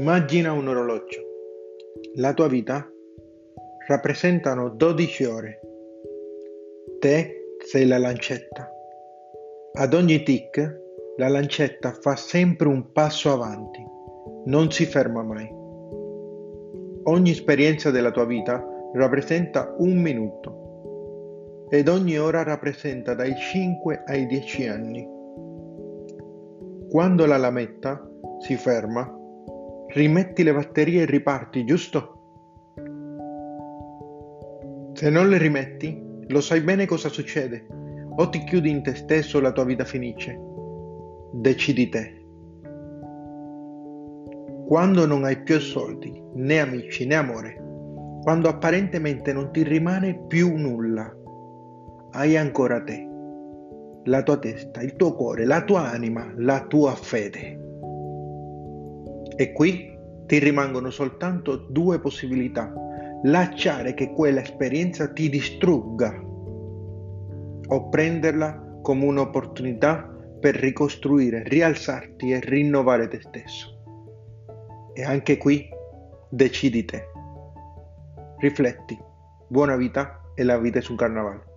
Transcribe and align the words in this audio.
Immagina 0.00 0.52
un 0.52 0.66
orologio. 0.66 1.20
La 2.14 2.32
tua 2.32 2.48
vita 2.48 2.90
rappresentano 3.86 4.70
12 4.70 5.24
ore. 5.26 5.60
Te 6.98 7.56
sei 7.58 7.86
la 7.86 7.98
lancetta. 7.98 8.66
Ad 9.74 9.92
ogni 9.92 10.22
tic 10.22 10.80
la 11.18 11.28
lancetta 11.28 11.92
fa 11.92 12.16
sempre 12.16 12.68
un 12.68 12.92
passo 12.92 13.30
avanti, 13.30 13.84
non 14.46 14.70
si 14.72 14.86
ferma 14.86 15.22
mai. 15.22 15.46
Ogni 17.02 17.32
esperienza 17.32 17.90
della 17.90 18.10
tua 18.10 18.24
vita 18.24 18.66
rappresenta 18.94 19.74
un 19.80 19.98
minuto 19.98 21.66
ed 21.68 21.88
ogni 21.88 22.18
ora 22.18 22.42
rappresenta 22.42 23.12
dai 23.12 23.36
5 23.36 24.04
ai 24.06 24.24
10 24.24 24.66
anni. 24.66 25.06
Quando 26.88 27.26
la 27.26 27.36
lametta 27.36 28.10
si 28.38 28.56
ferma, 28.56 29.18
rimetti 29.92 30.44
le 30.44 30.52
batterie 30.52 31.02
e 31.02 31.04
riparti, 31.06 31.64
giusto? 31.64 32.14
Se 34.92 35.10
non 35.10 35.28
le 35.28 35.38
rimetti, 35.38 36.24
lo 36.28 36.40
sai 36.40 36.60
bene 36.60 36.86
cosa 36.86 37.08
succede. 37.08 37.66
O 38.16 38.28
ti 38.28 38.44
chiudi 38.44 38.70
in 38.70 38.82
te 38.82 38.94
stesso 38.94 39.38
o 39.38 39.40
la 39.40 39.52
tua 39.52 39.64
vita 39.64 39.84
finisce. 39.84 40.38
Decidi 41.32 41.88
te. 41.88 42.24
Quando 44.66 45.06
non 45.06 45.24
hai 45.24 45.42
più 45.42 45.58
soldi, 45.58 46.22
né 46.34 46.60
amici, 46.60 47.04
né 47.06 47.16
amore, 47.16 47.60
quando 48.22 48.48
apparentemente 48.48 49.32
non 49.32 49.50
ti 49.50 49.64
rimane 49.64 50.26
più 50.28 50.54
nulla, 50.56 51.12
hai 52.12 52.36
ancora 52.36 52.80
te, 52.82 53.08
la 54.04 54.22
tua 54.22 54.38
testa, 54.38 54.82
il 54.82 54.94
tuo 54.94 55.14
cuore, 55.14 55.44
la 55.44 55.64
tua 55.64 55.90
anima, 55.90 56.32
la 56.36 56.64
tua 56.66 56.94
fede. 56.94 57.59
E 59.40 59.52
qui 59.52 59.90
ti 60.26 60.38
rimangono 60.38 60.90
soltanto 60.90 61.56
due 61.56 61.98
possibilità. 61.98 62.70
Lasciare 63.22 63.94
che 63.94 64.12
quella 64.12 64.42
esperienza 64.42 65.10
ti 65.14 65.30
distrugga 65.30 66.14
o 67.66 67.88
prenderla 67.88 68.80
come 68.82 69.06
un'opportunità 69.06 70.14
per 70.38 70.56
ricostruire, 70.56 71.42
rialzarti 71.44 72.32
e 72.32 72.40
rinnovare 72.40 73.08
te 73.08 73.22
stesso. 73.22 73.78
E 74.92 75.04
anche 75.04 75.38
qui 75.38 75.66
decidi 76.28 76.84
te. 76.84 77.06
Rifletti. 78.40 78.98
Buona 79.48 79.76
vita 79.76 80.20
e 80.34 80.42
la 80.42 80.58
vita 80.58 80.80
è 80.80 80.82
su 80.82 80.90
un 80.90 80.98
carnavale. 80.98 81.49